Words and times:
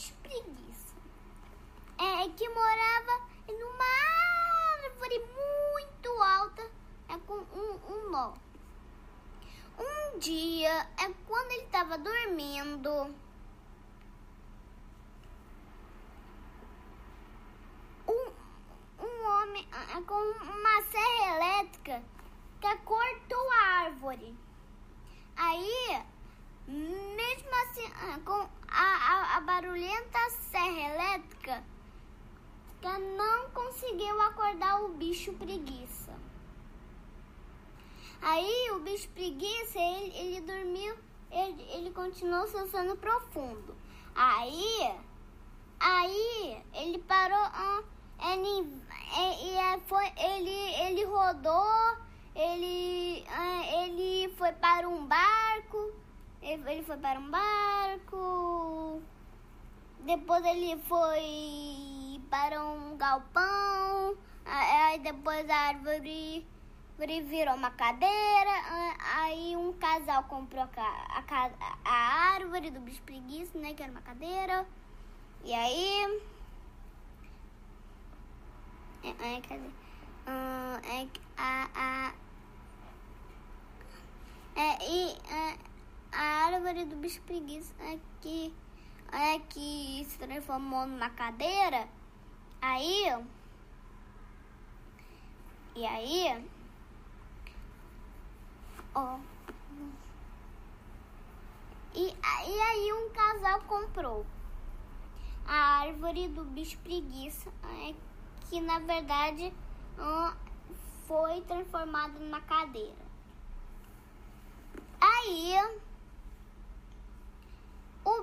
de 0.00 0.12
preguiça. 0.14 0.94
É, 1.98 2.24
é 2.24 2.28
que 2.30 2.48
morava 2.48 3.28
numa 3.46 3.84
árvore 4.84 5.18
muito 5.18 6.22
alta, 6.22 6.70
é 7.08 7.18
com 7.26 7.34
um, 7.34 7.80
um 7.92 8.10
nó. 8.10 8.32
Um 9.78 10.18
dia, 10.18 10.88
é 10.98 11.12
quando 11.26 11.52
ele 11.52 11.64
estava 11.64 11.98
dormindo, 11.98 13.14
um, 18.08 18.32
um 18.98 19.26
homem 19.26 19.68
é, 19.72 20.00
com 20.02 20.14
uma 20.14 20.82
serra 20.82 21.36
elétrica 21.36 22.02
que 22.60 22.76
cortou 22.78 23.52
a 23.52 23.84
árvore. 23.84 24.34
Aí 25.36 26.04
mesmo 26.70 27.50
assim, 27.64 27.92
ah, 27.96 28.18
com 28.24 28.48
a, 28.68 28.84
a, 28.84 29.36
a 29.36 29.40
barulhenta 29.40 30.18
serra 30.50 30.94
elétrica, 30.94 31.64
que 32.80 32.98
não 33.16 33.50
conseguiu 33.50 34.20
acordar 34.22 34.82
o 34.84 34.90
bicho 34.90 35.32
preguiça. 35.32 36.16
Aí 38.22 38.70
o 38.72 38.80
bicho 38.80 39.08
preguiça, 39.08 39.78
ele, 39.78 40.16
ele 40.16 40.40
dormiu, 40.42 40.94
ele, 41.30 41.62
ele 41.72 41.90
continuou 41.90 42.46
seu 42.46 42.66
sono 42.68 42.96
profundo. 42.96 43.74
Aí, 44.14 44.94
aí 45.80 46.62
ele 46.74 46.98
parou, 46.98 47.50
ele, 48.20 48.82
ele, 49.16 49.80
foi, 49.86 50.06
ele, 50.16 50.50
ele 50.82 51.04
rodou, 51.04 51.96
ele, 52.34 53.24
ele 53.82 54.34
foi 54.36 54.52
para 54.52 54.88
um 54.88 55.06
barco, 55.06 55.99
ele 56.52 56.82
foi 56.82 56.96
para 56.96 57.18
um 57.20 57.30
barco, 57.30 59.02
depois 60.00 60.44
ele 60.44 60.76
foi 60.88 62.20
para 62.28 62.64
um 62.64 62.96
galpão, 62.96 64.16
aí 64.44 64.98
depois 64.98 65.48
a 65.48 65.56
árvore 65.56 66.46
ele 66.98 67.22
virou 67.22 67.54
uma 67.54 67.70
cadeira, 67.70 68.50
aí 69.16 69.56
um 69.56 69.72
casal 69.74 70.24
comprou 70.24 70.62
a, 70.62 70.68
a, 70.76 71.50
a 71.84 72.34
árvore 72.34 72.70
do 72.70 72.80
bicho 72.80 73.00
preguiça, 73.02 73.56
né? 73.58 73.72
Que 73.72 73.82
era 73.82 73.92
uma 73.92 74.02
cadeira. 74.02 74.66
E 75.44 75.54
aí. 75.54 76.20
É, 79.02 79.08
é? 79.08 79.56
Uh, 80.26 80.76
é, 80.84 81.08
a, 81.38 81.68
a, 81.74 82.12
é, 84.54 84.78
e 84.86 85.16
é, 85.32 85.56
do 86.72 86.96
bicho 86.96 87.20
preguiça 87.22 87.74
é 87.80 87.98
que, 88.20 88.54
é 89.12 89.38
que 89.40 90.06
se 90.08 90.18
transformou 90.18 90.86
numa 90.86 91.10
cadeira. 91.10 91.88
Aí. 92.62 93.06
E 95.74 95.86
aí. 95.86 96.48
Ó. 98.94 99.18
E, 101.94 102.06
e 102.06 102.60
aí 102.60 102.92
um 102.92 103.10
casal 103.10 103.60
comprou 103.62 104.24
a 105.46 105.80
árvore 105.80 106.28
do 106.28 106.44
bicho 106.44 106.78
preguiça, 106.78 107.50
é, 107.64 107.94
que 108.48 108.60
na 108.60 108.78
verdade 108.78 109.52
foi 111.06 111.40
transformada 111.40 112.18
numa 112.20 112.40
cadeira. 112.42 113.10
Aí 115.00 115.56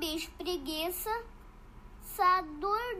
bicho 0.00 0.30
preguiça 0.38 1.10
só 2.02 2.40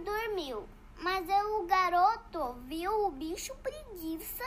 dormiu, 0.05 0.69
mas 0.99 1.27
o 1.27 1.65
garoto 1.65 2.53
viu 2.67 3.07
o 3.07 3.11
bicho 3.11 3.57
preguiça 3.63 4.45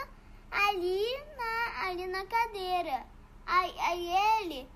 ali 0.52 1.04
na, 1.36 1.88
ali 1.88 2.06
na 2.06 2.24
cadeira. 2.28 3.08
Aí, 3.48 3.76
aí 3.80 4.08
ele, 4.42 4.70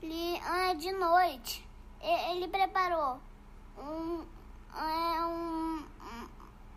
ele 0.00 0.40
ah, 0.44 0.74
de 0.74 0.92
noite, 0.92 1.68
ele 2.00 2.46
preparou 2.46 3.18
um, 3.78 4.24
é, 4.76 5.26
um, 5.26 5.84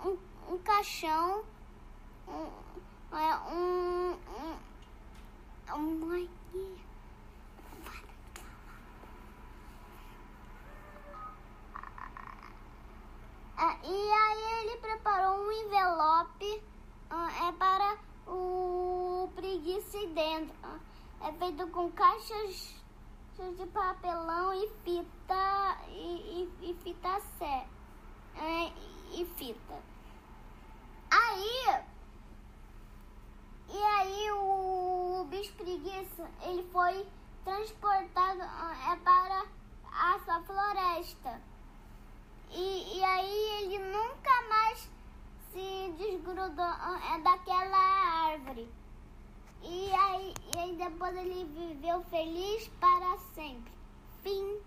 um, 0.05 0.17
um 0.49 0.57
caixão, 0.57 1.43
um, 2.27 3.15
é, 3.15 3.35
um, 3.53 4.17
um, 5.71 5.75
um, 5.75 6.27
E 13.83 14.11
aí 14.11 14.61
ele 14.61 14.77
preparou 14.81 15.39
um 15.39 15.51
envelope 15.51 16.63
é 17.09 17.51
para 17.53 17.97
o 18.27 19.29
dentro. 20.05 20.55
É 21.21 21.31
feito 21.33 21.67
com 21.67 21.91
caixas 21.91 22.75
de 23.37 23.65
papelão 23.67 24.53
e 24.53 24.69
fita 24.83 25.77
e, 25.89 26.49
e, 26.61 26.71
e 26.71 26.73
fita 26.83 27.19
sé 27.37 27.67
é, 28.35 28.71
e 29.13 29.25
fita. 29.35 29.81
Aí 31.09 31.83
e 33.69 33.83
aí 33.83 34.31
o, 34.31 35.21
o 35.21 35.25
bicho 35.25 35.53
preguiça 35.53 36.29
ele 36.41 36.63
foi 36.71 37.05
transportado 37.43 38.41
é, 38.41 38.95
para 38.97 39.45
a 39.91 40.19
sua 40.19 40.41
floresta. 40.43 41.41
E, 42.49 42.97
e 42.97 43.03
aí 43.03 43.63
ele 43.63 43.79
nunca 43.79 44.41
mais 44.49 44.89
se 45.51 45.95
desgrudou 45.97 46.65
é 46.65 47.19
daquela 47.21 47.77
árvore. 48.31 48.69
E 49.63 49.91
aí, 49.93 50.33
e 50.53 50.59
aí 50.59 50.75
depois 50.75 51.15
ele 51.15 51.45
viveu 51.45 52.01
feliz 52.09 52.69
para 52.79 53.17
sempre. 53.35 53.71
Fim. 54.23 54.59